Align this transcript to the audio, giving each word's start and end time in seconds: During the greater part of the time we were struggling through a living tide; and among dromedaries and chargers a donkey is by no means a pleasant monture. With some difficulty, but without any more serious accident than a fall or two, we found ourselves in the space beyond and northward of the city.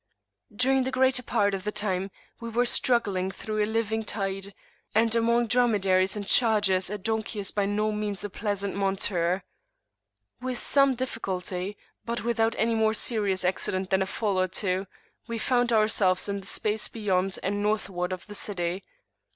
During 0.51 0.81
the 0.83 0.89
greater 0.91 1.21
part 1.21 1.53
of 1.53 1.63
the 1.63 1.71
time 1.71 2.09
we 2.39 2.49
were 2.49 2.65
struggling 2.65 3.29
through 3.29 3.63
a 3.63 3.69
living 3.69 4.03
tide; 4.03 4.51
and 4.95 5.13
among 5.15 5.45
dromedaries 5.45 6.15
and 6.15 6.25
chargers 6.25 6.89
a 6.89 6.97
donkey 6.97 7.37
is 7.37 7.51
by 7.51 7.67
no 7.67 7.91
means 7.91 8.23
a 8.23 8.29
pleasant 8.31 8.75
monture. 8.75 9.43
With 10.41 10.57
some 10.57 10.95
difficulty, 10.95 11.77
but 12.03 12.23
without 12.23 12.55
any 12.57 12.73
more 12.73 12.95
serious 12.95 13.45
accident 13.45 13.91
than 13.91 14.01
a 14.01 14.07
fall 14.07 14.39
or 14.39 14.47
two, 14.47 14.87
we 15.27 15.37
found 15.37 15.71
ourselves 15.71 16.27
in 16.27 16.39
the 16.39 16.47
space 16.47 16.87
beyond 16.87 17.37
and 17.43 17.61
northward 17.61 18.11
of 18.11 18.25
the 18.25 18.33
city. 18.33 18.83